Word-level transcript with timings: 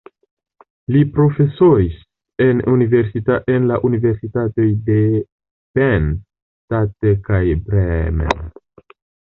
Li 0.93 1.01
profesoris 1.17 1.99
en 2.45 2.63
la 3.73 3.77
universitatoj 3.91 4.67
de 4.89 4.97
Penn 5.77 6.11
State 6.19 7.17
kaj 7.31 7.47
Bremen. 7.71 8.45